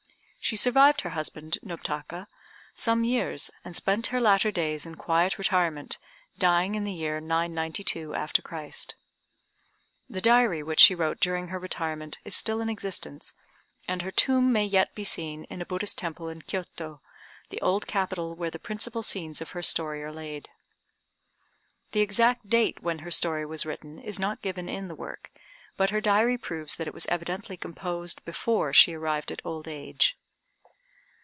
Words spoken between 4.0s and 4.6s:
her latter